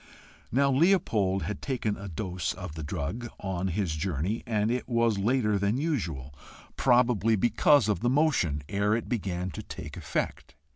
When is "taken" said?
1.61-1.95